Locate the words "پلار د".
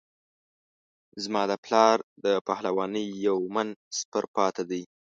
1.65-2.27